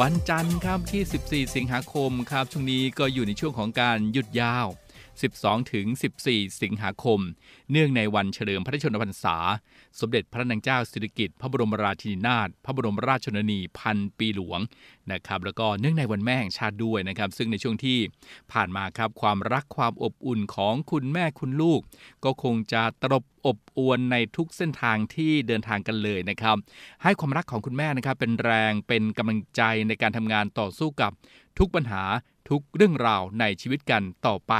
[0.00, 1.02] วันจันทร์ครับที่
[1.48, 4.66] 14 สิงหาคมครับช่วงนี้ก็อยู่ในช่วงของการหยุดยาว
[5.20, 5.86] 12 ถึง
[6.24, 7.20] 14 สิงหาคม
[7.70, 9.36] เนื่องในวันเฉลิมพระชนมพรรษา
[10.00, 14.60] สมเด็จพระนางเจ้าสิริกิติ์พระบรมราชินีนาถพระบรมราชชนนีพันปีหลวง
[15.12, 17.98] นะครับแล้วก็เนื่องในวันแม่แห่งชาติด้วยนะครับ ซึ่งในช่วงที่
[18.52, 21.80] ผ่านมาครับความรักความอบอุ่นของคุณแม่คุณลูก
[22.24, 26.56] ก็คงจะตรบอบอวนในทุกเส้นทางที่เดินทางกันเลยนะครับ
[27.02, 31.12] ให้ความรักของคุณแม่นะครับเป็นแรงเป็นกำลังใจในการทำงานต่อสู้กับ
[31.58, 32.02] ทุกปัญหา
[32.50, 34.54] ทุกเรื่องราวในชีวิตกันต่อไป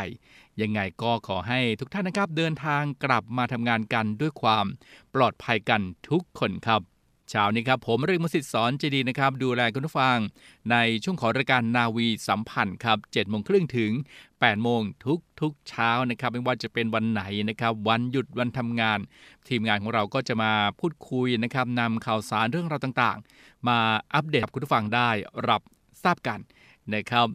[0.60, 4.66] ยังไงก็ขอให้ทุกท่านนะครับเดินทางกลับมาทำงานกันด้วยความ
[5.14, 6.82] ปลอดภัยกันทุกคนครับ
[7.30, 10.18] เช้านี้ครับผมเรื่องมสิทธิสอนเจดีนะครับ ดูแลคุณผู้ฟัง
[10.70, 13.92] ในช่วงของรายการนาวีสัมพันธ์ครับ7โมงครึ่งถึง
[14.28, 18.98] 8โมงทุกทุกเช้านะครับ ไม่ว่าจะเป็นวันไหนนะครับ วันหยุดวันทำงาน
[19.48, 23.78] ทีมงานของเราก็จะมาพูดคุยนะครับนำข่าวสารเรื่องราวต่างๆ มา
[24.14, 25.10] อัปเดตคุณผู้ฟังได้
[25.48, 25.62] รับ
[26.02, 26.40] ทราบกัน
[26.94, 27.26] นะครับ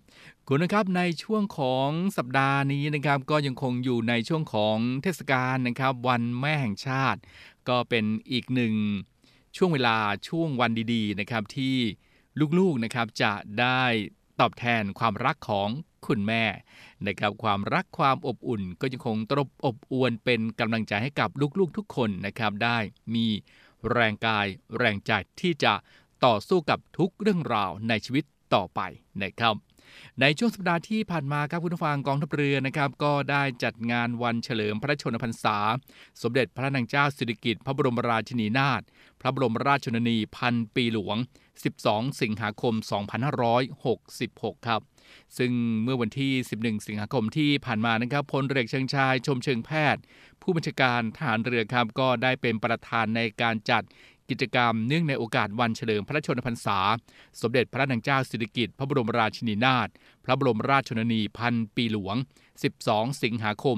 [0.50, 7.20] คุณนะครับในช่วงของสัปดาห์นี้นะครับก็ยังคงอยู่ในช่วงของเทศกาลนะครับ วันแม่แห่งชาติ
[7.70, 8.74] ก็เป็นอีกหนึ่ง
[9.58, 11.76] ช่วงเวลาช่วงวันดีๆนะครับที่
[12.60, 13.84] ลูกๆนะครับจะได้
[14.40, 15.70] ตอบแทนความรักของ
[16.08, 16.44] คุณแม่
[17.08, 22.78] นะครับความรักความอบอุ่นก็ยังคงตรบอบอวนเป็นกำลังใจให้กับลูกๆทุกคนนะครับได้
[23.16, 23.28] มี
[23.92, 24.46] แรงกาย
[24.78, 25.12] แรงใจ
[25.42, 25.74] ที่จะ
[26.26, 28.24] ต่อสู้กับทุกเรื่องราวในชีวิต
[28.54, 28.80] ต่อไป
[29.24, 29.67] นะครับ
[30.22, 35.58] ในช่วงสัปดาห์ที่ผ่านมาครับคุณผู้ฟังกองทัพเรือนะครับก็ได้จัดงานวันเฉลิมพระชนมพรรษา
[36.22, 38.82] สมเด็จพระนางเจ้าสิริกิติ์พระบรมราชินีนาถ
[39.22, 41.18] พระบรมราชชนนีพันปีหลวง
[41.66, 42.74] 12 สิงหาคม
[43.76, 44.82] 2566 ครับ
[45.38, 45.52] ซึ่ง
[45.84, 50.02] เมื่อวันที่ 11 สิงหาคมที่ผ่านมานะครับพลเรือเชิงชายชมเชิงแพทย์
[50.42, 53.84] ผู้บัญชาการทหารเรือครับก็ได้เป็นประธานในการจัด
[54.30, 56.80] กิจกรรมเนื่องในโอกาสวันเฉลิมพระชนมพรรษา
[57.42, 59.90] สมเด็จพระนางเจ้าสิริกิติ์พระบรมราชินีนาถ
[60.26, 62.16] พระบรมราชชนนีพันปีหลวง
[62.68, 63.78] 12 สิงหาคม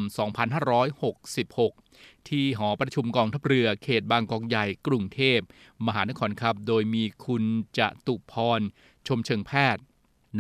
[1.74, 5.40] 2566 ที่หอประชุมกองทัพเรือเขตบางกอกใหญ่กรุงเทพ
[5.86, 7.44] มหานครครับ โดยมีคุณ
[7.78, 8.62] จตุพร
[9.08, 9.84] ชมเชิงแพทย์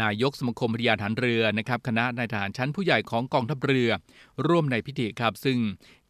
[0.02, 3.90] นายกสมาคมพยาฐานเรือนะครับคณะนายทหารชั้นผู้ใหญ่ของกองทัพเรือ
[4.47, 5.58] ร่วมในพิธีครับ ซึ่ง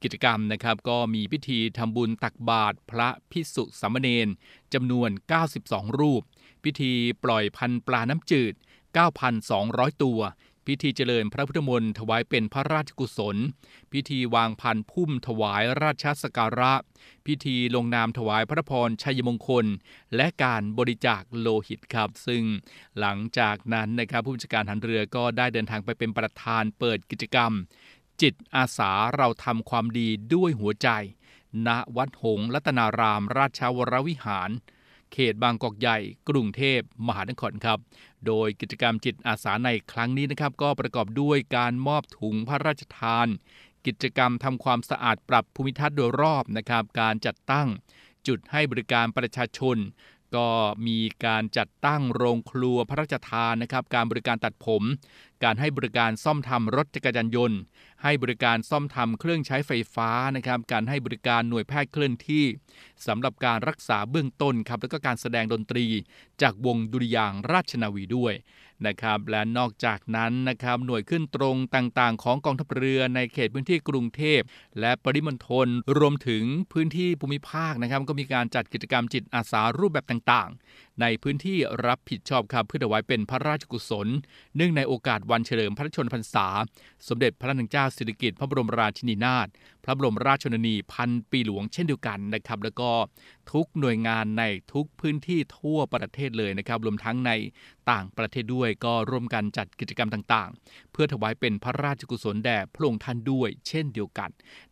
[0.04, 4.28] กิจกรรมนะครับก็มีพิธีทำบุญตักบาตรพระพิสุสามเณร
[4.74, 5.10] จำนวน
[5.54, 6.22] 92 รูป
[6.64, 6.94] พิธี
[7.24, 8.54] ปล่อยพันปลาน้ำจืด
[9.28, 10.22] 9,200 ตัว
[10.68, 13.38] พิธีเจริญพระพุทธมนต์ถวายเป็นพระราชกุศล
[13.92, 16.74] พิธีวางพันพุ่มถวายราชสการะ
[17.26, 19.66] พิธีลงนามถวายพระพรชัยมงคล
[20.16, 22.44] และการบริจาคโลหิตครับ ซึ่ง
[23.00, 27.52] หลังจากนั้นนะครับผู้บัญชาการทหารเรือก็ได้เดินทางไปเป็นประธานเปิดกิจกรรม
[28.22, 30.90] จิตอาสาเราทำความดีด้วยหัวใจ
[31.68, 34.50] ณ วัดหงรัตนาราม ราชวรวิหาร
[35.12, 35.97] เขตบางกอกใหญ่
[36.30, 37.80] กรุงเทพมหานครครับ
[38.28, 43.28] โดยกิจกรรมจิตอาสาในครั้งนี้นะครับ ก็ประกอบด้วยการมอบถุงพระราชทาน
[43.85, 47.68] กิจกรรมทำความสะอาดปรับภูมิทัศน์โดยรอบนะครับ การจัดตั้ง
[48.28, 49.78] จุดให้บริการประชาชน
[50.36, 50.50] ก็
[50.88, 54.84] มีการจัดตั้งโรงครัวพระราชทานนะครับ การบริการตัดผม
[55.44, 57.60] การให้บริการซ่อมทำรถจักรยานยนต์
[58.04, 62.46] ให้บริการซ่อมทำเครื่องใช้ไฟฟ้านะครับ การให้บริการหน่วยแพทย์เคลื่อนที่
[63.08, 65.86] สำหรับการรักษาเบื้องต้นครับแล้วก็การแสดงดนตรี
[66.42, 68.34] จากวงดุริยางราชนาวีด้วย
[68.88, 74.42] นะครับ และนอกจากนั้นนะครับหน่วยขึ้นตรงต่างๆ ของกองทัพเรือในเขตพื้นที่กรุงเทพ
[74.80, 75.68] และปริมณฑล
[76.00, 84.07] รวมถึงพื้นที่ภูมิภาคนะครับ ก็มีการจัดกิจกรรมจิตอาสารูปแบบต่างๆ ในพื้นที่รับผิดชอบครับเพื่อถวายเป็นพระราชกุศล
[84.56, 86.48] เนื่องในโอกาสวันเฉลิมพระชนมพรรษา
[87.07, 89.48] สมเด็จพระนางเจ้าสิริกิติ์พระบรมราชินีนาถ
[89.84, 92.90] พระบรมราชชนนีพันปีหลวงเช่นเดียวกันนะครับ แล้วก็
[93.51, 94.44] ทุกหน่วยงานใน
[94.74, 97.31] ทุกพื้นที่ทั่วประเทศเลยนะครับรวมทั้งใน
[97.92, 104.30] ต่างประเทศด้วยก็ร่วมกันจัดกิจกรรมต่างๆ เพื่อถวายเป็นพระราชกุศลแด่พระองค์ท่านด้วย เช่นเดียวกัน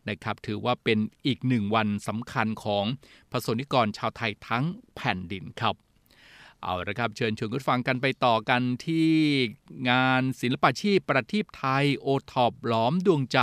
[0.08, 2.84] นะครับ ถือว่าเป็นอีกหนึ่งวันสำคัญของ
[3.30, 4.64] พระสนิกรชาวไทยทั้ง
[4.96, 5.87] แผ่นดินครับ
[6.62, 9.12] เอาละครับ เชิญชวนคุณฟังกันไปต่อกันที่
[9.90, 13.40] งานศิลปาชีพประทีปไทยโอท็อปหลอมดวงใจ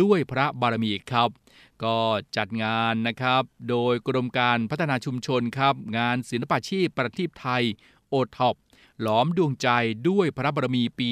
[0.00, 1.28] ด้วยพระบารมีครับ
[1.84, 1.98] ก็
[2.36, 7.64] จัดงานนะครับ โดยกรมการพัฒนาชุมชนครับ งานศิลปาชีพประทีปไทย
[8.08, 8.54] โอท็อป
[9.02, 9.68] หลอมดวงใจ
[10.08, 11.10] ด้วยพระบารมีปี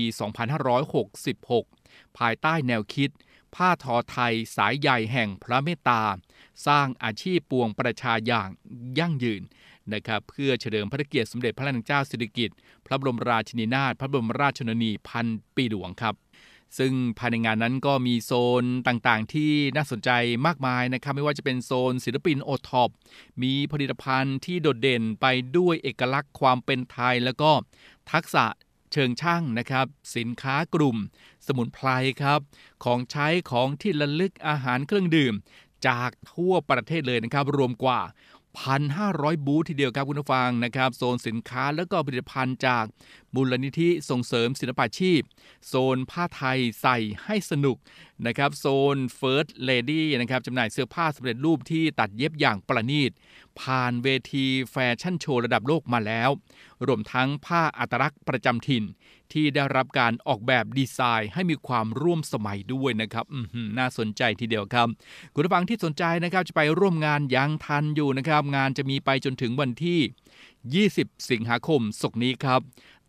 [0.89, 3.11] 2566 ภายใต้แนวคิด
[3.55, 6.03] ผ้าทอไทยสายใหญ่แห่งพระเมตตา
[6.67, 8.49] สร้างอาชีพปวงประชาอย่าง
[8.99, 9.43] ยั่งยืน
[9.95, 12.57] นะครับเพื่อเฉลิมพระเกียรติสมเด็จพระนางเจ้าสิริกิติ์
[12.87, 15.27] พระบรมราชินีนาถพระบรมราชชนนีพัน
[15.57, 16.15] ปีหลวงครับ
[16.79, 18.33] ซึ่งภายในงานนั้นก็มีโซ
[18.63, 20.11] นต่างๆ ที่น่าสนใจ
[20.47, 22.91] มากมายนะครับ ไม่ว่าจะเป็นโซนศิลปินโอท็อป
[23.43, 25.27] มีผลิตภัณฑ์ที่โดดเด่นไป
[25.57, 27.51] ด้วยเอกลักษณ์ความเป็นไทย แล้วก็
[28.13, 28.45] ทักษะ
[28.93, 30.97] เชิงช่างนะครับ สินค้ากลุ่ม
[31.47, 31.89] สมุนไพร
[32.23, 32.41] ครับ
[32.85, 35.35] ของใช้ของที่ระลึกอาหารเครื่องดื่ม
[35.87, 38.01] จากทั่วประเทศเลยนะครับ รวมกว่า
[38.59, 42.85] 1,500 บูธทีเดียวครับคุณผู้ฟังนะครับโซนสินค้าแล้วก็ผลิตภัณฑ์จาก
[43.35, 45.21] มูลนิธิส่งเสริมศิลปาชีพ
[45.67, 47.77] โซนผ้าไทยใส่ให้สนุก
[48.27, 53.11] นะครับโซน First Lady นะครับจำหน่ายเสื้อผ้าสำเร็จรูปที่ตัดเย็บอย่างประณีต
[53.61, 56.31] ผ่านเวทีแฟชั่นโชว์ระดับโลกมาแล้ว
[56.87, 58.85] รวมทั้งผ้าอัตลักษณ์ประจำถิ่น
[59.35, 63.27] ที่ได้รับการออกแบบดีไซน์ให้มีความร่วมสมัยด้วยนะครับ
[63.79, 64.89] น่าสนใจทีเดียวครับ
[65.35, 72.61] คุณผู้ฟังที่สนใจนะครับจะไปร่วมงานยังทันอยู่นะครับ งานจะมีไปจนถึงวันที่ 20 สิงหาคมศกนี้ครับ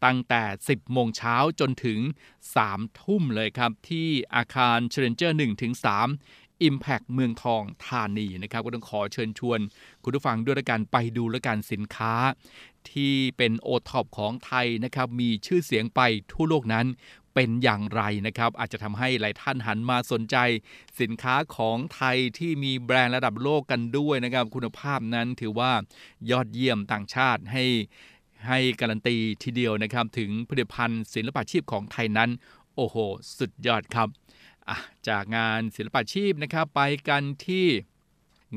[0.06, 2.00] ตั้งแต่ 10 โมงเช้าจนถึง
[2.50, 9.59] 3 ทุ่มเลยครับ ที่อาคารเชนเจอร์1ถึง3 Impact เมืองทองธานีนะครับ ก็ต้องขอเชิญชวน
[10.03, 12.13] คุณผู้ฟังด้วยการไปดูและการสินค้า
[12.91, 16.01] ที่เป็นโอท็อปของไทยนะครับมีชื่อเสียงไป
[16.31, 16.87] ทั่วโลกนั้น
[17.33, 20.37] เป็นอย่างไรนะครับ อาจจะทำให้หลายท่านหันมาสนใจ
[21.01, 25.71] สินค้าของไทยที่มีแบรนด์ระดับโลกกันด้วยนะครับ คุณภาพนั้นถือว่า
[26.31, 27.65] ยอดเยี่ยมต่างชาติให้
[28.47, 32.29] ให้การันตีทีเดียวนะครับ ถึงผลิตภัณฑ์ศิลปาชีพของไทยนั้น
[32.75, 32.95] โอ้โห
[33.37, 34.07] สุดยอดครับ
[35.09, 37.67] จากงานศิลปาชีพนะครับไปกันที่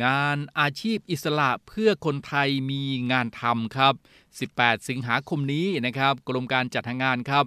[0.03, 2.83] งานอาชีพอิสระเพื่อคนไทยมี
[3.13, 3.95] งานทำครับ
[4.41, 7.45] 18 สิงหาคมนี้นะครับกรมการจัดหางานครับ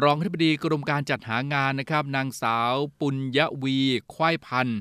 [0.00, 3.78] รองที่ปดีกรมการจัดหางานนะครับ นางสาวปุญยวี
[4.14, 4.80] ควายพันธ์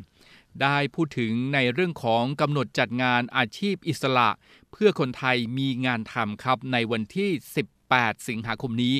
[0.61, 4.29] ได้พูดถึงในเรื่องของกำหนดจัดงานอาชีพอิสระ
[4.71, 7.29] เพื่อคนไทยมีงานทำครับในวันที่
[7.79, 8.95] 18สิงหาคมนี้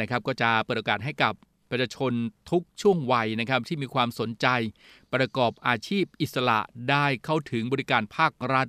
[0.00, 1.34] นะครับก็จะเปิดโอกาสให้กับ
[1.70, 2.12] ประชาชน
[2.50, 4.46] ทุกช่วงวัยนะครับที่มีความสนใจ
[5.14, 6.58] ประกอบอาชีพอิสระ
[6.90, 8.66] ได้เข้าถึงบริการภาครัฐ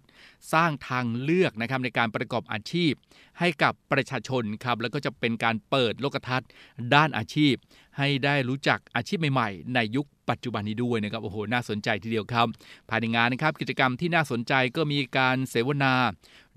[0.54, 2.94] สร้างทางเลือกนะครับในการประกอบอาชีพ
[3.40, 6.50] ให้กับประชาชนครับแล้วก็จะเป็นการเปิดโลกทัศน์
[6.96, 7.54] ด้านอาชีพ
[7.98, 12.48] ให้ได้รู้จักอาชีพใหม่ๆ ในยุคปัจจุบันนี้ด้วยนะครับโอ้โหน่าสนใจทีเดียวครับ
[12.90, 15.94] ภายในงานนะครับกิจกรรมที่น่าสนใจก็มีการเสวนา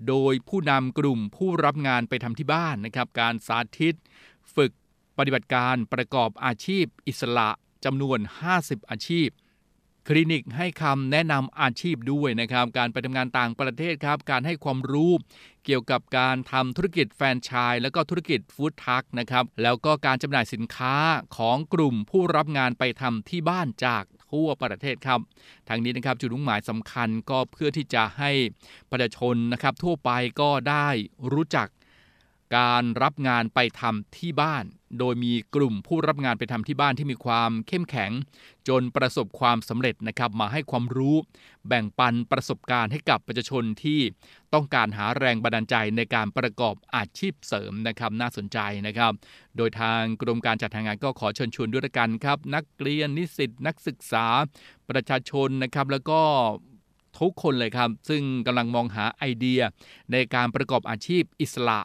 [0.07, 3.95] โดยผู้นำกลุ่มผู้รับงานไปทำที่บ้านนะครับการสาธิต
[4.55, 4.71] ฝึก
[5.17, 7.49] ปฏิบัติการประกอบอาชีพอิสระ
[7.85, 8.19] จำนวน
[8.55, 9.29] 50 อาชีพ
[10.07, 15.11] คลินิกให้คำแนะนำอาชีพด้วยนะครับ การไปทำงานต่างประเทศครับ การให้ความรู้
[15.65, 20.95] เกี่ยวกับการทำธุรกิจแฟรนไชส์แล้วก็ธุรกิจฟู้ดทักนะครับ แล้วก็การจำหน่ายสินค้า
[21.37, 25.19] ของกลุ่มผู้รับงานไปทำที่บ้านจากทั่วประเทศครับ
[25.67, 28.31] ทางนี้นะครับจุดมุ่งหมายสำคัญก็เพื่อที่จะให้
[28.91, 30.87] ประชาชนนะครับทั่วไปก็ได้
[31.33, 31.67] รู้จัก
[32.57, 34.65] การรับงานไปทำที่บ้าน
[34.99, 38.11] โดยมีกลุ่มผู้รับงานไปทำที่บ้านที่มีความเข้มแข็ง
[38.67, 41.15] จนประสบความสำเร็จนะครับมาให้ความรู้
[41.67, 43.99] แบ่งปันประสบการณ์ให้กับประชาชนที่
[44.53, 49.11] ต้องการหาแรงบันดาลใจในการประกอบอาชีพเสริมนะครับน่าสนใจนะครับ
[49.57, 54.25] โดยทางกรมการจัดหางานก็ขอเชิญชวนด้วยกันครับ นักเรียนนิสิตนักศึกษา
[54.89, 56.21] ประชาชนนะครับแล้วก็
[57.19, 59.61] ทุกคนเลยครับ ซึ่งกำลังมองหาไอเดีย
[60.11, 61.79] ในการประกอบอาชีพอิสระ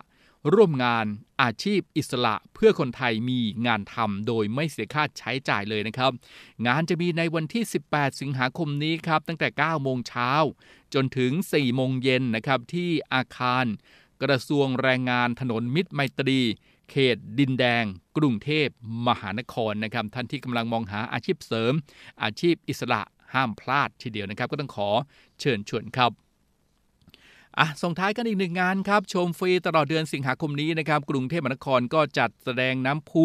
[0.54, 1.06] ร่วมงาน
[1.42, 6.12] อาชีพอิสระเพื่อคนไทยมีงานทำโดยไม่เสียค่าใช้จ่ายเลยนะครับ
[6.66, 10.30] งานจะมีในวันที่ 18 สิงหาคมนี้ครับตั้งแต่ 9 โมงเช้า
[10.94, 13.66] จนถึง 4 โมงเย็นนะครับที่อาคาร
[14.22, 16.40] กระทรวงแรงงานถนนมิตรไมตรี
[16.90, 17.84] เขตดินแดง
[18.16, 18.68] กรุงเทพ
[19.06, 21.72] มหานครนะครับท่านที่กำลังมองหาอาชีพเสริม
[22.22, 23.02] อาชีพอิสระ
[23.34, 24.88] ห้ามพลาดทีเดียวนะครับ ก็ต้องขอ
[25.40, 26.12] เชิญชวนครับ
[27.58, 33.24] อะส่งท้ายกันอีกหนึ่งงานครับ ชมฟรีตลอดเดือนสิงหาคมนี้นะครับ กรุงเทพมหานครก็จัดแสดงน้ำพุ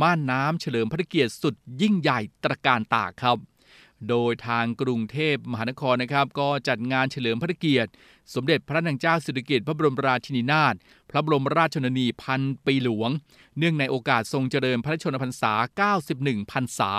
[0.00, 3.38] ม่านน้ำเฉลิมพระเกียรติสุดยิ่งใหญ่ตระการตาครับ
[4.08, 7.90] โดยทางกรุงเทพมหานครนะครับ ก็จัดงานเฉลิมพระเกียรติ
[8.34, 10.74] สมเด็จพระนางเจ้าสิริกิติ์พระบรมราชินีนาถ
[11.10, 13.10] พระบรมราชชนนีพันปีหลวง
[13.58, 15.52] เนื่องในโอกาสทรงเจริญพระชนมพรรษา
[16.00, 16.92] 91 พรรษา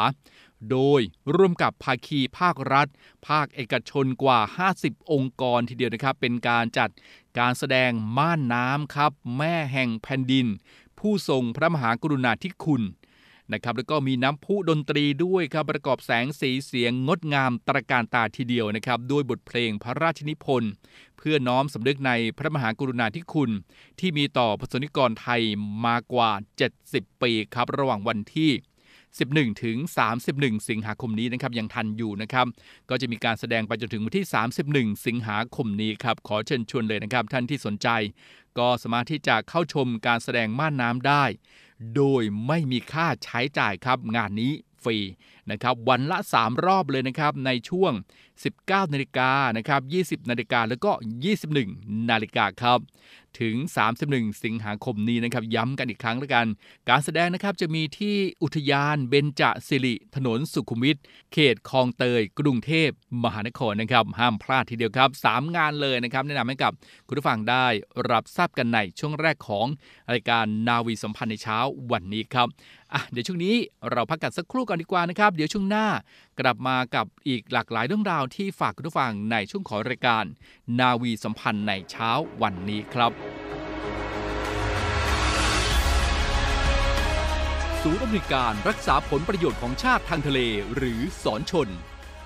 [0.72, 1.02] โดย
[1.36, 2.88] ร่วมกับภาคีภาครัฐ
[3.28, 4.40] ภาคเอกชนกว่า
[4.76, 6.90] 50 องค์กรทีเดียวนะครับ เป็นการจัด
[7.40, 10.48] การแสดงม่านน้ำครับ แม่แห่งแผ่นดิน
[11.00, 12.84] ผู้ทรงพระมหากรุณาธิคุณ
[13.54, 20.72] นะครับแล้วก็มีน้ำพุดนตรีด้วยครับประกอบแสงสีเสียงงดงามตระการตาทีเดียวนะครับด้วยบทเพลงพระราชนิพนธ์
[21.18, 23.52] เพื่อน้อมสำนึกในพระมหากรุณาธิคุณ
[24.00, 25.42] ที่มีต่อประสนิกรไทย
[25.86, 26.30] มากว่า
[26.76, 28.52] 70 ปีครับระหว่างวันที่
[29.22, 29.78] 11 ถึง
[30.22, 32.46] 31 สิงหาคมนี้นะครับยังทันอยู่นะครับ
[32.90, 34.26] ก็จะมีการแสดงไปจนถึงวันที่
[34.66, 37.88] 31 สิงหาคมนี้ครับ ขอเชิญชวนเลยนะครับ ท่านที่สนใจ
[38.58, 41.24] ก็สามารถที่จะเข้าชมการแสดงม่านน้ำได้
[41.96, 44.54] โดยไม่มีค่าใช้จ่ายครับงานนี้
[44.84, 44.98] ฟรี
[45.52, 47.92] นะครับวันละ 3 รอบเลยนะครับในช่วง
[48.44, 49.82] 19 นาฬิกานะครับ
[50.24, 50.92] 20 นาฬิกาแล้วก็
[51.50, 52.80] 21 นาฬิกาครับ
[53.42, 53.56] ถึง
[54.00, 56.48] 31 สิงหาคมนี้นะครับ ย้ำกันอีกครั้งแล้วกัน
[56.90, 60.98] การแสดงนะครับจะมีที่อุทยานเบญจสิริ ถนนสุขุมวิท
[61.34, 62.90] เขตคลองเตย กรุงเทพ
[63.24, 66.72] มหานครนะครับ ห้ามพลาดทีเดียวครับ 3 งานเลยนะครับ แนะนำให้กับ
[67.08, 67.66] คุณผู้ฟังได้
[68.12, 69.68] รับทราบกันในช่วงแรกของ
[70.14, 71.58] รายการนาวีสัมพันธ์ในเช้า
[71.92, 72.48] วันนี้ครับ
[72.94, 73.56] อะเดี๋ยวช่วงนี้
[73.92, 75.88] เราพักกันสักครู่ก่อนดีกว่านะครับ เดี๋ยวช่วงหน้า
[76.40, 80.26] กลับมากับอีกหลากหลายเรื่องราวที่ฝากคุณผู้ฟังในช่วงของรายการ
[80.80, 82.10] นาวีสัมพันธ์ในเช้า
[82.42, 83.12] วันนี้ครับ
[87.82, 90.40] ศูนย์อำนวยการรักษาผลประโยชน์ของชาติทางทะเล
[90.76, 91.70] หรือสอนชน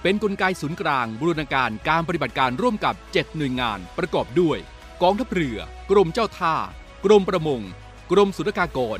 [0.02, 4.58] เป็นนกลไกศูนย์กลางบูรณาการการปฏิบัติการร่วมกับ 7 หน่วยงานประกอบด้วย
[5.02, 5.58] กองทัพเรือ
[5.92, 6.56] กรมเจ้าท่า
[7.06, 7.62] กรมประมง
[8.12, 9.00] กรมสุรากากร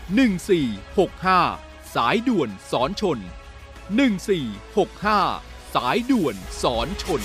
[0.00, 3.18] 1465 สายด่วนสอนชน
[4.00, 7.22] 1465 สายด่วนสอนชน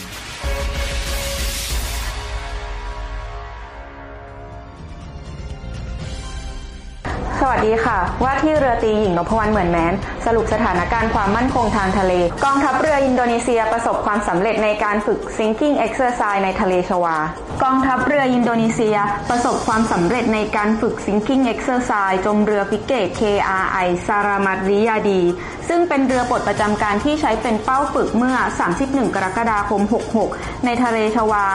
[7.41, 9.93] สวัสดีค่ะ ว่าที่เรือตีหญิงนพวรรณเหมือนแมน
[10.25, 12.13] สรุปสถานการณ์ความมั่นคงทางทะเล
[12.45, 17.17] กองทัพเรืออินโดนีเซียประสบความสำเร็จในการฝึก sinking exercise ในทะเลชวา
[17.63, 18.97] กองทัพเรืออินโดนีเซีย
[19.29, 25.21] ประสบความสำเร็จในการฝึก sinking exercise จมเรือฟิเกต KRI ซารามัดริยาดี
[25.69, 28.35] ซึ่งเป็นเรือปลดประจำการที่ใช้เป็นเป้าฝึกเมื่อ
[28.75, 29.81] 31 กรกฎาคม
[30.23, 31.45] 66 ในทะเลชวา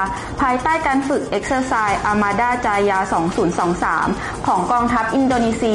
[0.41, 2.99] ภายใต้การฝึก exercise Armada Jaya
[3.73, 5.70] 2023 ของกองทัพอินโดนีเซีย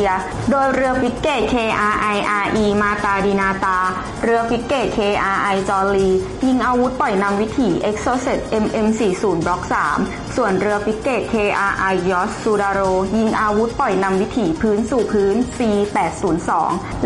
[0.51, 3.77] โดยเรือฟิเกต KRI RE มาตาดินาตา
[4.23, 6.09] เรือฟริเกต KRI จอห์นลี
[6.45, 9.61] ยิงอาวุธปล่อยนำวิถี Exocet MM40 Block
[9.97, 12.79] 3 ส่วนเรือฟิเกต KRI ยอสซูดาโร
[13.17, 16.49] ยิงอาวุธปล่อยนำวิถีพื้นสู่พื้น C802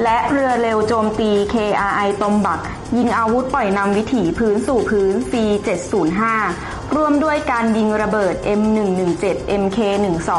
[0.04, 2.62] และเรือเร็วโจมตี KRI ตอมบัก
[2.98, 6.24] ยิงอาวุธปล่อยนำวิถีพื้นสู่พื้น C705
[6.96, 10.32] ร่วมด้วยการยิงระเบิด M117 MK12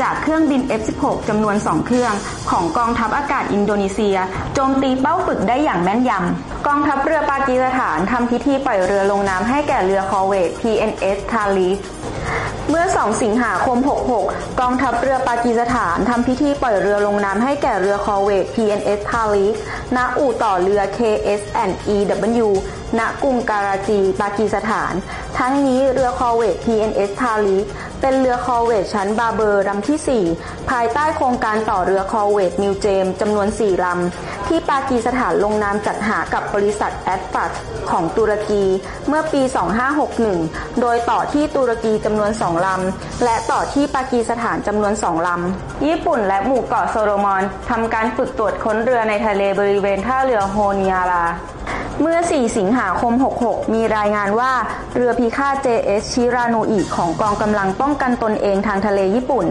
[0.00, 2.12] จากเครื่องบิน F16 จำนวน 2 เครื่อง
[2.50, 4.16] ของกองทัพอากาศอินโดนีเซีย
[4.54, 11.68] โจมตีเป้าฝึกได้อย่างแม่นยำ กองทัพเรือปากีสถานทำพิธีปล่อยเรือลงน้ำให้แก่เรือคอร์เวต PNS ทาริก
[12.70, 13.78] เมื่อ 2 สิงหาคม
[14.20, 19.54] 66 กองทัพเรือปากีสถานทำพิธีปล่อยเรือลงน้ำให้แก่เรือคอร์เวต PNS ทาริก
[19.96, 22.48] ณอู่ต่อเรือ KS&EW
[22.98, 24.92] ณกรุงการาจีปากีสถาน
[25.38, 27.56] ทั้งนี้เรือคอเวต PNS ทาลี
[28.00, 37.50] เป็นเรือคอเวตชั้นบาเบอร์ลำที่ 4 ภายใต้โครงการต่อเรือคอร์เวต MILGEM จำนวน 4 ลำ ที่ปากีสถานลงนามจัดหากับบริษัทแอดฟัต
[37.90, 38.64] ของตุรกี
[39.08, 39.42] เมื่อปี
[40.12, 51.24] 2561 โดยต่อที่ตุรกีจำนวน 2 ลำ และต่อที่ปากีสถานจำนวน 2 ลำ ญี่ปุ่นและหมู่เกาะโซโลมอนทำการฝึกตรวจค้นเรือในทะเลบริเวณท่าเรือโฮนิอารา
[52.06, 54.52] เมื่อ 4 สิงหาคม 66 มีรายงานว่า
[54.94, 59.46] เรือพิฆาต JS ชิราโนอิของกองกำลังป้องกันตนเองทางทะเลญี่ปุ่น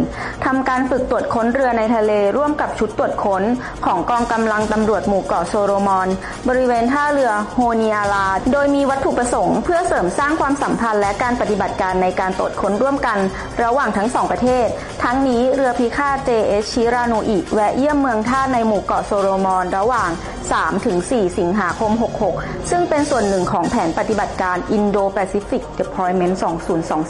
[0.45, 3.43] ทำการฝึกตรวจค้นเรือในทะเลร่วมกับชุดตรวจค้น
[3.85, 6.07] ของกองกำลังตำรวจหมู่เกาะโซโลมอน
[6.47, 13.17] บริเวณท่าเรือโฮเนิอาราโดยมีวัตถุประสงค์เพื่อเสริมสร้างความสัมพันธ์และการปฏิบัติการในการตรวจค้นร่วมกัน
[13.63, 14.67] ระหว่างทั้งสองประเทศ
[15.03, 20.11] ทั้งนี้เรือพิฆาต JS ชิราโนอิแวะเยี่ยมเมืองท่าในหมู่เกาะโซโลมอน ระหว่าง
[20.53, 26.35] 3-4 สิงหาคม 66ซึ่งเป็นส่วนหนึ่งของแผนปฏิบัติการ Indo-Pacific Deployment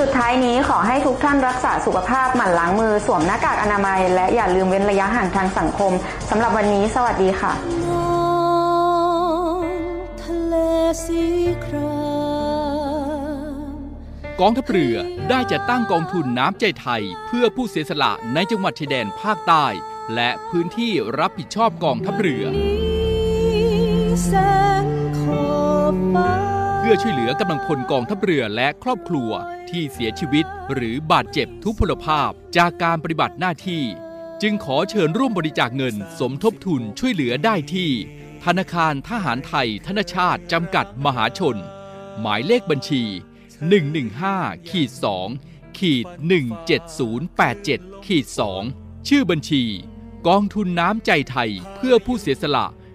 [0.00, 5.92] สุดท้ายนี้ขอให้ทุกท่านรักษาสุขภาพหมั่นล้างมือสวมหน้ากากอนามัย และอย่าลืมเว้นระยะห่างทางสังคม
[6.30, 7.52] สำหรับวันนี้สวัสดีค่ะ
[10.22, 10.54] ทะเล
[11.04, 11.24] สี
[11.64, 12.02] ครา
[14.40, 14.96] กองทัพเรือ
[15.30, 19.66] ได้จัดตั้งกองทุนน้ำใจไทย เพื่อผู้เสียสละในจังหวัดชายแดนภาคใต้
[20.14, 22.44] และพื้นที่รับผิดชอบกองทัพเรือ
[24.24, 24.32] แส
[24.82, 24.84] ง
[25.18, 25.46] ขอ
[25.94, 26.51] บฟ้า
[26.86, 29.30] พื่อช่วยเหลือกำลังพลกองทัพเรือและครอบครัว
[29.70, 33.82] ที่เสียชีวิตหรือบาดเจ็บทุพพลภาพจากการปฏิบัติหน้าที่
[34.42, 37.90] จึงขอเชิญร่วมบริจาคเงินสมทบทุนช่วยเหลือได้ที่
[38.44, 41.56] ธนาคารทหารไทย ธนชาติจำกัดมหาชน
[42.20, 43.02] หมายเลขบัญชี
[43.86, 44.90] 115ขีด
[45.34, 46.06] 2ขีด
[46.86, 48.26] 17087ขีด
[48.66, 49.64] 2ชื่อบัญชี
[50.28, 52.66] กองทุนน้ำใจไทยเพื่อผู้เสียสละ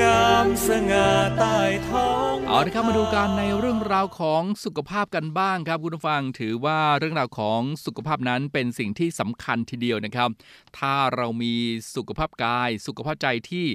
[0.00, 1.56] งามสง่าใต้
[1.88, 10.30] ท้องเอาละครับมาดูกันในเรื่องราวของสุขภาพกันบ้างครับคุณผู้ฟังถือว่าเรื่องราวของสุขภาพนั้นเป็นสิ่งที่สำคัญทีเดียวนะครับ
[10.78, 11.54] ถ้าเรามี
[11.94, 13.66] สุขภาพกาย สุขภาพใจที่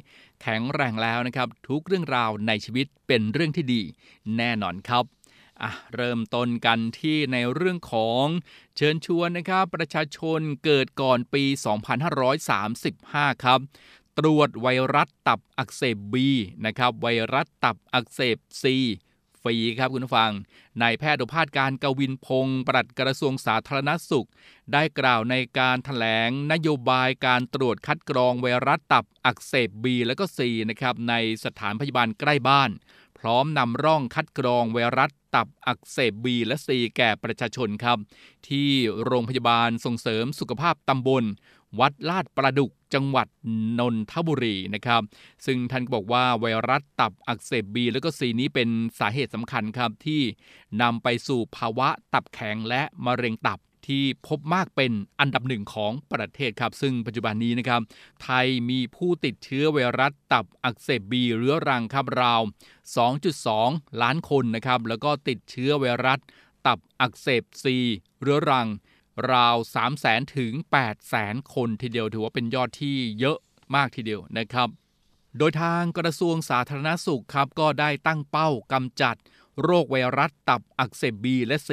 [0.41, 3.82] แข็งแรงแล้วนะครับ ทุกเรื่องราวในชีวิตเป็นเรื่องที่ดี
[4.38, 5.03] แน่นอนครับ
[5.62, 8.25] อะเริ่มต้นกันที่ในเรื่องของ
[8.77, 11.44] เชิญชวนนะครับ ประชาชนเกิดก่อนปี
[12.63, 13.60] 2535 ครับ
[14.17, 16.15] ตรวจไวรัสตับอักเสบ B
[16.65, 18.63] นะครับไวรัสตับอักเสบ C
[19.41, 20.31] ฟรีครับคุณผู้ฟัง
[20.81, 24.27] นายแพทย์โอภาสการกวินพงศ์ปลัดกระทรวงสาธารณสุข
[24.74, 31.13] ได้กล่าวในการถแถลงนโยบายการตรวจคัดกรองไวรัสตับอักเสบ B และก็ C นะครับใน
[31.45, 32.72] สถานพยาบาลใกล้บ้าน
[33.19, 36.67] พร้อมนำร่องคัดกรองไวรัสตับอักเสบ B และ C
[36.98, 37.98] แก่ประชาชนครับ
[38.50, 38.69] ที่
[39.05, 41.24] โรงพยาบาลส่งเสริมสุขภาพตำบล
[41.79, 43.27] วัดลาดประดุกจังหวัด
[43.79, 45.01] นนทบุรีนะครับ
[45.46, 50.22] ซึ่งท่านก็บอกว่าไวรัสตับอักเสบบีแล้วก็ซีนี้เป็นสาเหตุสำคัญครับที่
[50.82, 57.82] นำไปสู่ภาวะตับแข็งและมะเร็งตับที่พบมากเป็นอันดับหนึ่งของประเทศครับ ซึ่งปัจจุบันนี้นะครับ
[58.23, 62.41] ไทยมีผู้ติดเชื้อไวรัสตับอักเสบบีเรื้อรังครับราว
[63.21, 66.19] 2.2 ล้านคนนะครับ แล้วก็ติดเชื้อไวรัส
[66.67, 67.76] ตับอักเสบซี
[68.21, 68.67] เรื้อรัง
[69.32, 73.38] ราว3 0 0แสนถึง8แสนคนทีเดียวถือว่าเป็นยอดที่เยอะ
[73.75, 74.69] มากทีเดียวนะครับ
[75.38, 79.15] โดยทางกระทรวงสาธารณสุขครับก็ได้ตั้งเป้ากำจัด
[79.63, 81.70] โรคไวรัสตับอักเสบบีและ C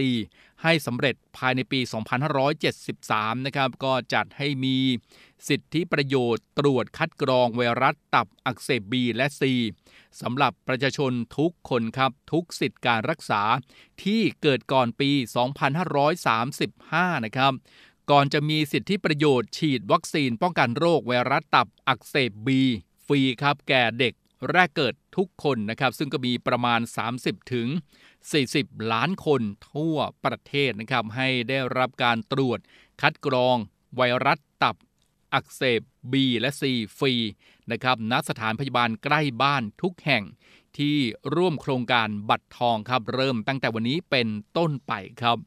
[0.63, 1.81] ให้สำเร็จภายในปี
[2.63, 4.77] 2573 นะครับ ก็จัดให้มี
[5.49, 9.43] สิทธิประโยชน์ตรวจคัดกรองไวรัสตับอักเสบบีและ C
[10.21, 13.43] สำหรับประชาชนทุกคนครับ ทุกสิทธิการรักษา
[14.03, 15.11] ที่เกิดก่อนปี
[16.39, 17.53] 2535 นะครับ
[18.11, 22.61] ก่อนจะมีสิทธิประโยชน์ฉีดวัคซีนป้องกันโรคไวรัสตับอักเสบบี
[23.07, 24.15] ฟรีครับแก่เด็ก
[24.51, 26.81] แรกเกิดทุกคนนะครับ ซึ่งก็มีประมาณ
[27.15, 27.69] 30 ถึง
[28.31, 32.59] 40 ล้านคนทั่วประเทศนะครับ ให้ได้รับการตรวจ
[33.01, 33.57] คัดกรอง
[33.97, 34.77] ไวรัสตับ
[35.35, 35.81] อักเสบ
[36.13, 36.63] B และ C
[36.99, 37.15] ฟรี
[37.73, 40.25] นะครับณสถานพยาบาลใกล้บ้านทุกแห่ง
[40.79, 40.97] ที่
[41.35, 45.39] ร่วมโครงการบัตรทองครับ เริ่มตั้งแต่วันนี้เป็นต้นไปครับ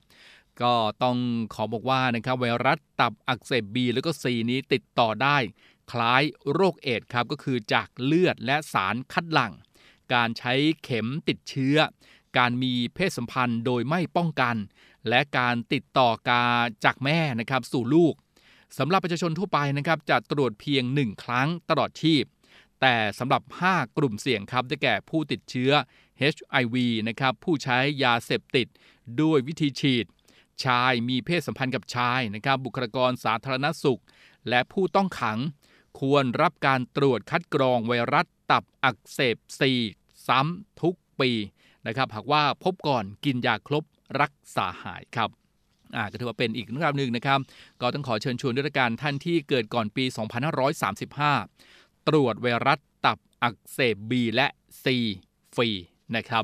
[0.62, 1.17] ก็ต้อง
[1.53, 5.38] ขอบอกว่านะครับไวรัสตับอักเสบ B แล้วก็ C นี้ติดต่อได้
[5.91, 9.54] คล้ายโรคเอดส์ครับก็คือจากเลือดและสารคัดหลั่ง
[10.13, 11.78] การใช้เข็มติดเชื้อ
[12.38, 14.56] การมีเพศสัมพันธ์โดยไม่ป้องกัน
[15.10, 16.43] และการติดต่อกา
[16.86, 18.13] จากแม่นะครับสู่ลูก
[18.78, 22.24] สำหรับประชาชนทั่วไปนะครับจะตรวจเพียง 1 ครั้งตลอดชีพ
[22.82, 25.71] แต่สำหรับ 5 กลุ่มเสี่ยงครับได้แก่ผู้ติดเชื้อ
[26.34, 26.76] HIV
[27.08, 28.67] นะครับผู้ใช้ยาเสพติด
[29.21, 30.06] ด้วยวิธีฉีด
[30.63, 34.02] ชายมีเพศสัมพันธ์กับชายนะครับบุคลากรสาธารณสุข
[34.50, 35.38] และผู้ต้องขัง
[35.99, 39.71] ควรรับการตรวจคัดกรองไวรัสตับอักเสบซี
[40.27, 41.31] ซ้ำทุกปี
[41.88, 43.84] นะครับ หากว่าพบก่อนกินยาครบ
[44.21, 45.29] รักษาหายครับ
[45.95, 47.39] อ่าก็ถือว่าเป็นอีกเรื่องราวหนึ่งนะครับ
[47.81, 50.05] ก็ต้องขอเชิญชวนด้วยการท่านที่เกิดก่อนปี
[51.25, 54.47] 2535 ตรวจไวรัสตับอักเสบ B และ
[54.84, 54.86] C
[55.55, 55.69] ฟรี
[56.15, 56.43] นะครับ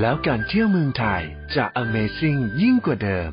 [0.00, 1.22] แล้วการเที่ยวเมืองไทย
[1.56, 3.32] จะ Amazing ยิ่งกว่าเดิม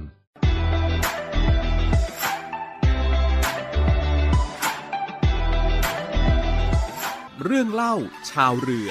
[7.44, 7.96] เรื่องเล่า
[8.32, 8.90] ชาวเรือ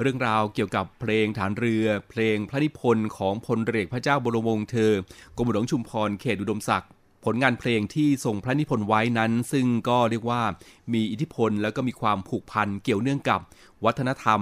[0.00, 4.92] เรื่องราวเกี่ยวกับเพลงฐานเรือ เพลงพระนิพนธ์ของพลเรือพระเจ้าบรมวงศ์เธอ
[5.36, 6.90] กรมหลวงชุมพรเขตอุดมศักดิ์
[7.24, 10.42] ผลงานเพลงที่ทรงพระนิพนธ์ไว้นั้น ซึ่งก็เรียกว่า
[10.94, 13.40] มีอิทธิพลแล้วก็มีความผูกพันเกี่ยวเนื่องกับ
[13.84, 14.40] วัฒนธรรม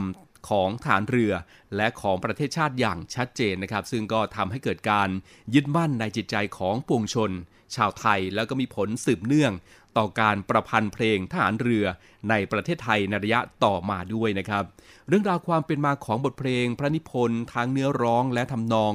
[0.49, 1.33] ของฐานเรือ
[1.77, 5.09] และของประเทศชาติอย่างชัดเจนนะครับ ซึ่งก็ทำให้เกิดการ
[5.55, 7.31] ยึดมั่นในจิตใจของปวงชน
[7.77, 9.53] ชาวไทยแล้วก็มีผลสืบเนื่อง
[9.99, 11.85] ต่อการประพันธ์เพลงทหารเรือ
[12.31, 14.65] ในประเทศไทยในระยะต่อมาด้วยนะครับ
[15.09, 18.93] เรื่องราวความเป็นมาของบทเพลงพระนิพนธ์ทั้งเนื้อร้องและทำนอง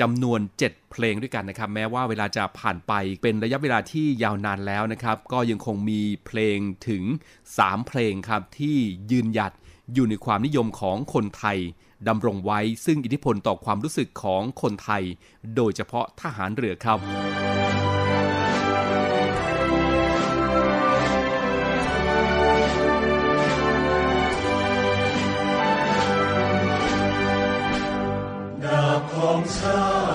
[0.00, 7.02] จำนวน 7 เพลงด้วยกันนะครับ แม้ว่าเวลาจะผ่านไปเป็นระยะเวลาที่ยาวนานแล้วนะครับ ก็ยังคงมีเพลงถึง
[7.46, 8.76] 3 เพลงครับ ที่
[9.10, 9.52] ยืนหยัด
[9.94, 11.58] อยู่ในความนิยมของคนไทย
[12.08, 15.02] ดำรงไว้ซึ่งอิทธิพลต่อความรู้สึกของคนไทย
[15.56, 29.82] โดยเฉพาะทหารเรือครับา
[30.12, 30.13] บ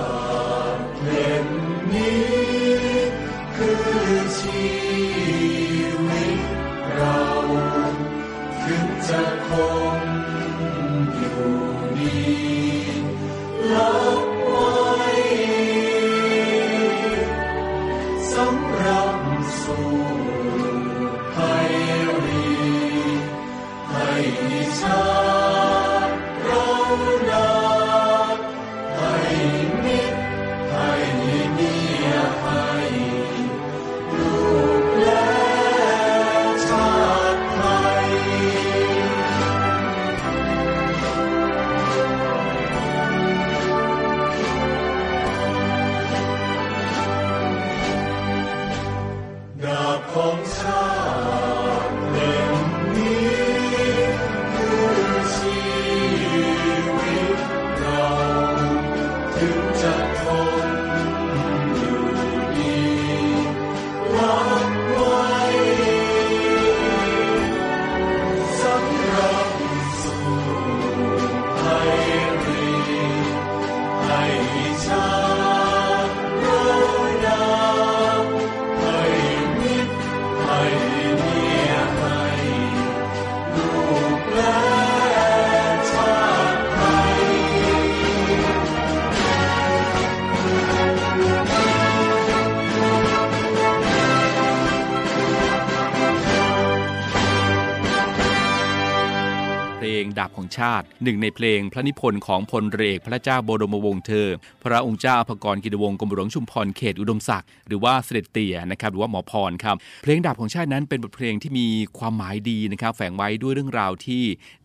[100.58, 104.28] ชาติ หนึ่งในเพลงพระนิพนธ์ของพลเรือเอกพระเจ้าบรมวงศ์เธอ
[104.64, 111.66] พระองค์เจ้าอภกรกิตวงศ์กรมหลวงชุมพรเขตอุดมศักดิ์หรือว่าเสด็จเตี่ยนะครับหรือว่าหมอพรครับเพลงดาบของชาตินั้นเป็นบทเพลงที่มี
[111.98, 114.22] ความหมายดีนะครับแฝงไว้ด้วยเรื่องราวที่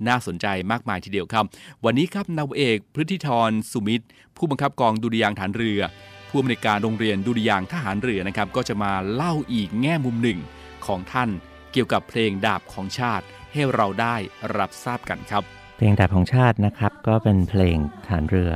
[0.07, 1.45] น่าสนใจมากมายทีเดียวครับ
[1.85, 4.05] วันนี้ครับนาวเอกพฤทธิธรสุมิตร
[4.37, 5.81] ผู้บังคับกองดุริยางฐานเรือ
[6.29, 10.39] ผู้อำนวยการโรงเรียนดุริยางทหารเรือนะครับก็จะมาเล่าอีกแง่มุมหนึ่ง
[10.85, 11.29] ของท่าน
[11.71, 14.15] เกี่ยวกับเพลงดาบของชาติให้เราได้
[14.57, 18.53] รับทราบกันครับ เพลงดาบของชาตินะครับ ก็เป็นเพลงฐานเรือ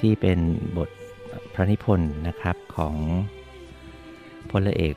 [0.00, 0.38] ที่เป็น
[0.76, 0.88] บท
[1.54, 2.94] พระนิพนธ์นะครับของ
[4.50, 4.94] พลเอก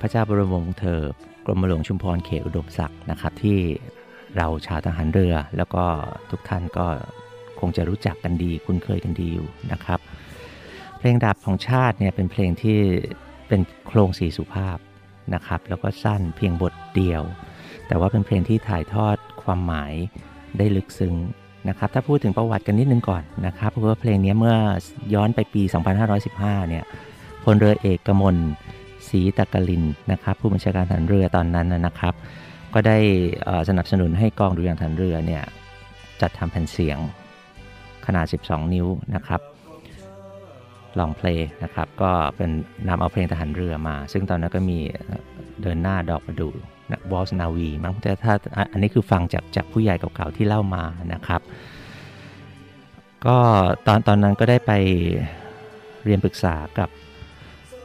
[0.00, 1.00] พระเจ้าบรมวงศ์เธอ
[1.44, 3.58] กรมหลวงชุมพรเขตอุดมศักดิ์นะครับ ที่
[4.36, 5.84] เราชาวทหารเรือ แล้วก็
[6.30, 6.86] ทุกท่านก็
[7.60, 10.00] คงจะรู้จักกันดีคุ้นเคยกันดีอยู่นะครับ
[10.98, 12.78] เพลงดาบของชาติเนี่ยเป็นเพลงที่
[13.48, 14.78] เป็นโครงสีสุภาพ
[15.34, 17.22] นะครับ แล้วก็สั้นเพียงบทเดียว
[17.86, 19.94] แต่ว่าเป็นเพลงที่ถ่ายทอดความหมาย
[20.58, 21.14] ได้ลึกซึ้ง
[21.68, 24.56] นะครับถ้าพูดถึงประวัติกันนิดนึงก่อนนะครับเพราะว่าเพลงนี้เมื่อ
[25.14, 25.62] ย้อนไปปี
[26.14, 26.84] 2515 เนี่ย
[27.44, 28.36] พลเรือเอกกมล
[29.08, 32.14] ศรีตะกลินนะครับผู้บัญชาการฐานเรือตอนนั้นนะครับ
[32.74, 32.98] ก็ได้
[33.68, 35.42] สนับสนุนให้กองดุริยางฐานเรือเนี่ย
[36.20, 36.98] จัดทำแผ่นเสียง
[38.06, 39.40] ขนาด 12 นิ้วนะครับ
[40.98, 42.50] ลองเพลงนะครับ ก็เป็น
[42.88, 44.78] นำเอาเพลงทหารเรือมา ซึ่งตอนนั้นก็มี
[45.62, 46.70] เดินหน้าดอกประดูนะ
[47.12, 48.32] วอลส์นาวีมั้งแต่ถ้า
[48.72, 51.40] อันนี้คือฟังจากจากผู้ใหญ่เก่าๆที่เล่ามานะครับ
[53.26, 53.38] ก็
[53.86, 54.72] ตอนตอนนั้นก็ได้ไป
[56.04, 56.88] เรียนปรึกษากับ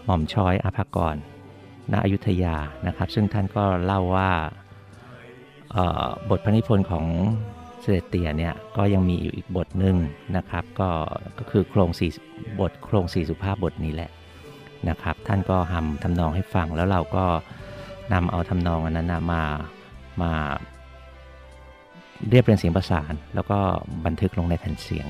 [0.05, 1.15] หม่อมชอยอภากร
[1.91, 2.55] ณอยุธยา
[2.87, 4.31] นะครับ ซึ่งท่านก็เล่าว่า
[6.29, 7.05] บทพระนิพนธ์ของ
[7.81, 9.95] เสด็จเตี่ยเนี่ยก็ยังมีอยู่อีกบทหนึ่ง
[10.37, 10.89] นะครับ ก็
[11.39, 12.09] ก็คือโครงสี่
[12.59, 14.11] บทโครงสี่สุภาพบทนี้แหละ
[14.89, 17.25] นะครับ ท่านก็ทำทำนองให้ฟังแล้วเราก็
[18.13, 19.43] นำเอาทำนองอันนั้นมา
[20.21, 20.31] มา
[22.29, 23.57] เรียบเรียงเสียงประสาน แล้วก็
[24.05, 25.07] บันทึกลงในแผ่นเสียง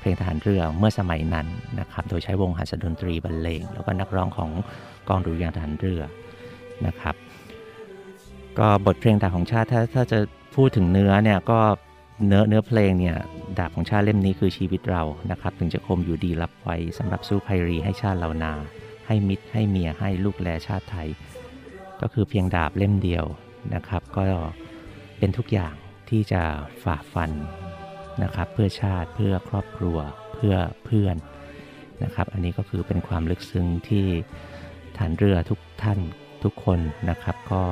[0.00, 1.46] เพลงทหารเรือเมื่อสมัยนั้น
[1.80, 4.50] นะครับโดยใช้วงหัสดนตรีบรรเลงแล้วก็นักร้องของ
[5.08, 6.02] กองดุริยางทหารเรือ
[6.86, 7.14] นะครับ
[8.58, 10.18] ก็บทเพลงดาบของชาติถ้าถ้าจะ
[10.56, 11.58] พูดถึงเนื้อเนี่ยก็
[12.26, 13.16] เนื้อเนื้อเพลงเนี่ย
[13.58, 18.52] ดาบของชาติเล่มนี้คือชีวิตเรานะครับถึงจะคมอยู่ดีรับไว้สำหรับสู้ภัยรีให้ชาติเรานา
[19.06, 21.08] ให้มิตรให้เมียให้ลูกแลชาติไทย
[22.02, 23.24] ก็คือเพียงดาบเล่มเดียว
[23.74, 24.22] นะครับ ก็
[25.18, 25.74] เป็นทุกอย่าง
[26.08, 26.42] ที่จะ
[26.82, 27.30] ฝ่าฟัน
[28.22, 29.98] นะครับ เพื่อชาติเพื่อครอบครัว
[30.34, 31.16] เพื่อเพื่อน
[32.04, 34.04] นะครับ อันนี้ก็คือเป็นความลึกซึ้งที่
[34.98, 35.98] ฐานเรือทุกท่าน
[36.44, 37.62] ทุกคนนะครับก็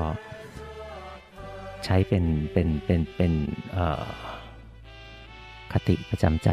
[1.84, 3.32] ใช้เป็นเป็นเป็นเป็น
[5.72, 6.50] คติประจำใจ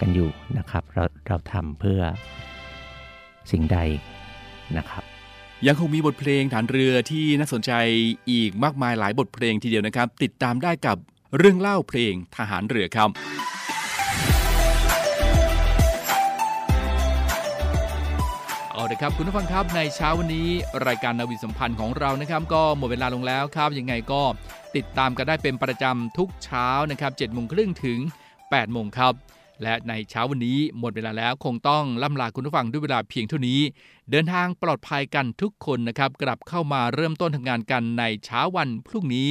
[0.00, 2.00] กันอยู่นะครับ เราเราทำเพื่อ
[3.50, 3.78] สิ่งใด
[4.78, 5.04] นะครับ
[5.66, 7.72] ยังคงมีบทเพลงฐานเรือที่น่าสนใจ
[8.30, 10.96] อีกมากมายหลายบทเพลงทีเดียวนะครับ ติดตามได้กับ
[11.38, 13.10] เรื่องเล่าเพลงทหารเรือครับ
[18.72, 20.48] เอาละครับคุณผู้ฟังครับในเช้าวันนี้
[20.86, 24.22] รายการนาวีสัมพันธ์ของเรานะครับ ก็หมดเวลาลงแล้วครับยังไงก็
[24.76, 27.98] ติดตามกันได้เป็นประจำทุกเช้านะครับ7จ็ดโมงครึ่งถึง
[28.36, 29.14] 8โมงครับ
[29.62, 33.60] และในเช้าวันนี้หมดเวลาแล้วคงต้องล่ำลาคุณผู้ฟังด้วยเวลาเพียงเท่านี้
[34.10, 39.30] เดินทางปลอดภัยกันทุกคนนะครับกลับเข้ามาเริ่มต้นทำงานกันในเช้าวันพรุ่งนี้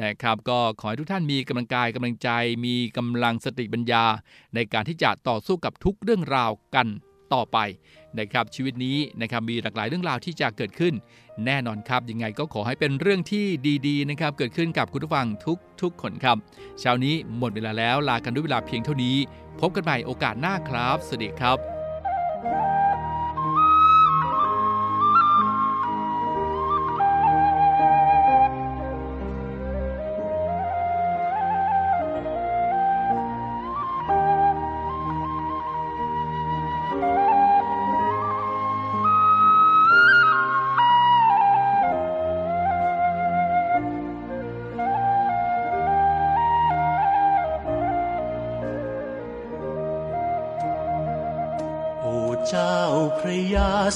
[0.00, 2.28] นะครับก็ขอให้ทุกท่านมีกำลังกายกำลังใจ
[2.64, 4.04] มีกำลังสติปัญญา
[4.54, 6.86] ในการที่จะต่อสู้กับทุกเรื่องราวกัน
[7.34, 7.58] ต่อไป
[8.18, 10.94] นะครับชีวิตนี้นะครับมีหลากหลายเรื่องราวที่จะเกิดขึ้น
[11.44, 13.44] แน่นอนครับยังไงก็ขอให้เป็นเรื่องที่
[13.88, 16.36] ดีๆนะครับเกิดขึ้นกับคุณผู้ฟังทุกทุกคนครับ
[16.80, 19.16] เช้านี้หมดเวลาแล้วลากันด้วยเวลาเพียงเท่านี้
[19.60, 22.77] พบกันใหม่โอกาสหน้าครับ สวัสดีครับ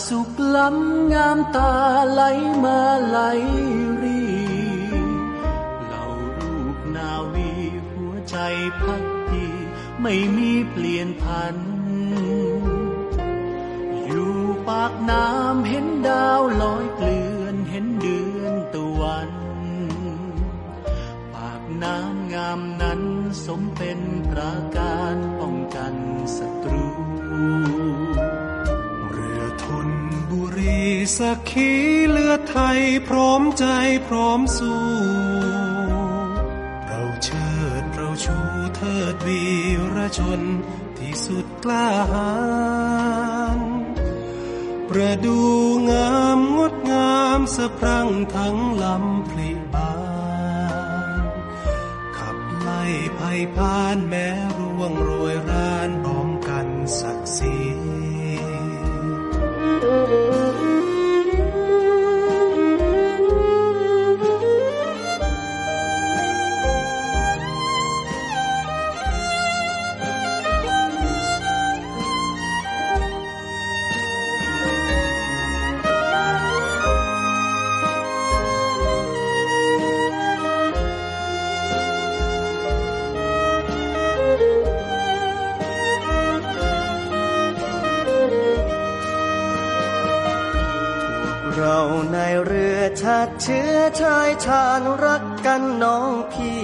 [0.07, 1.73] สุขล้ำงามตา
[2.13, 2.23] ไหล
[2.65, 3.19] มาไหล
[4.03, 4.23] รี
[5.87, 6.05] เหล่า
[6.37, 7.51] รูปนาวี
[7.89, 8.37] หัวใจ
[8.81, 9.47] พักดี
[10.03, 11.57] ไม่มีเปลี่ยนพัน
[14.05, 14.35] อยู่
[14.69, 19.31] ปากน้ำเห็นดาวลอยเกลือนเห็นเดือนตะวัน
[21.35, 23.01] ปากน้ำงามนั้น
[23.45, 24.01] สมเป็น
[24.31, 25.17] ปราการ
[31.19, 31.71] สักขี
[32.11, 33.67] เลือดไทยพร้อมใจ
[34.07, 34.83] พร้อมสู้
[36.87, 38.39] เราเชิดเราชู
[38.77, 39.43] เทิดวี
[39.97, 40.41] รชน
[40.99, 42.33] ที่สุดกล้าหา
[43.59, 43.61] ญ
[44.89, 45.41] ประดู
[45.91, 49.95] งามงดงามสะพรั่งทั้งลำพลิบา
[51.17, 51.21] น
[52.17, 52.83] ขับไล่
[53.19, 54.27] ภัยพานแม้
[54.59, 56.67] ร่วงโรยรานป้องกัน
[57.01, 57.57] ศักดิ์ศรี
[93.45, 96.63] เชื้อชายชาญรักกันน้องพี่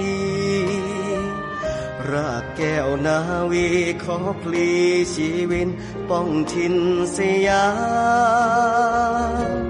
[2.10, 3.18] รากแก้วนา
[3.50, 3.66] วี
[4.04, 4.70] ขอพลี
[5.14, 5.68] ชีวิน
[6.08, 6.76] ป้องทิน
[7.16, 7.68] สยา
[9.60, 9.62] ม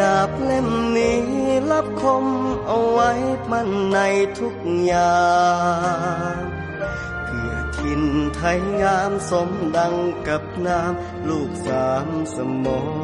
[0.00, 1.20] ดาบเล่มนี้
[1.70, 2.24] รับคม
[2.66, 3.10] เอาไว้
[3.50, 3.98] มันใน
[4.38, 5.20] ทุกอย่า
[6.36, 6.40] ง
[7.24, 8.02] เพื่อทิน
[8.34, 9.94] ไทยงามสมดัง
[10.28, 12.99] กับน้ำลูกสามสมอง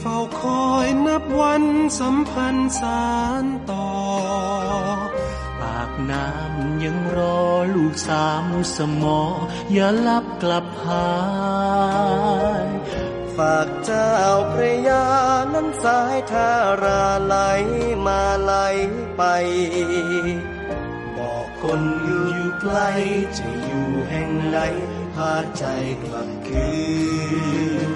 [0.00, 1.64] เฝ้าคอยนับวัน
[1.98, 3.06] สัมพันธ์สา
[3.42, 3.90] รต่อ
[5.60, 7.40] ปากน้ำยังรอ
[7.74, 9.20] ลูกสามสมอ
[9.72, 11.14] อย่าลับกลับหา
[12.64, 12.66] ย
[13.36, 14.14] ฝากเจ้า
[14.52, 15.06] พระยา
[15.52, 16.50] นั้นสายทา
[16.82, 17.36] ราไหล
[18.06, 18.52] มาไหล
[19.16, 19.22] ไป
[21.16, 22.28] บอกคนอยู่
[22.60, 22.78] ไกล
[23.38, 24.58] จะอยู่แห่งไหน
[25.14, 25.64] พาใจ
[26.02, 26.68] กลับคื
[27.88, 27.95] น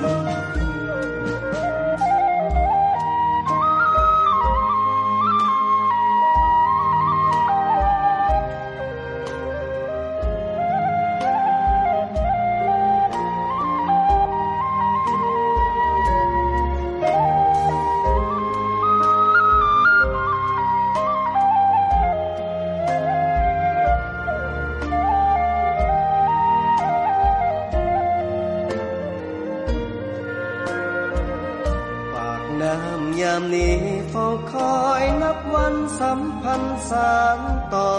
[32.92, 33.76] ากน้ำยามนี้
[34.10, 37.40] เฝ้าคอยนับวันสัมพันธ์สาน
[37.74, 37.94] ต่อ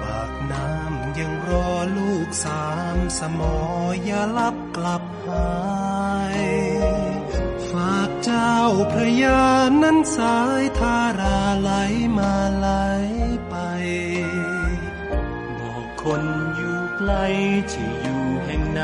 [0.00, 3.56] ปากน้ำยังรอลูกสามสมอ
[4.04, 5.54] อย่าลับกลับหา
[6.38, 6.42] ย
[7.70, 8.54] ฝากเจ้า
[8.92, 9.44] พระยา
[9.82, 11.70] นั้นสายทาราไหล
[12.18, 12.68] มาไหล
[13.48, 13.54] ไป
[15.58, 16.22] บอกคน
[16.56, 17.12] อยู่ไกล
[17.72, 18.82] จะอยู่แห่งไหน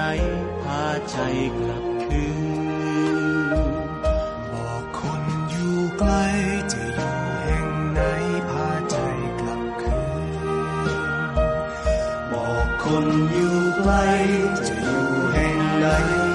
[0.62, 1.16] พาใจ
[1.58, 1.89] กลับ
[13.90, 14.02] บอ
[15.98, 16.29] กค